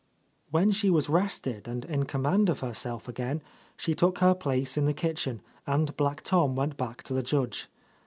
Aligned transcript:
When 0.49 0.71
she 0.71 0.89
was 0.89 1.09
rested 1.09 1.67
and 1.67 1.85
in 1.85 2.05
command 2.05 2.49
of 2.49 2.61
her 2.61 2.73
self 2.73 3.07
again, 3.07 3.43
she 3.77 3.93
took 3.93 4.17
her 4.17 4.33
place 4.33 4.75
in 4.75 4.85
the 4.85 4.95
kitchen, 4.95 5.41
and 5.67 5.95
Black 5.95 6.21
Tom 6.23 6.55
went 6.55 6.75
back 6.75 7.03
to 7.03 7.13
the 7.13 7.21
Judge. 7.21 7.67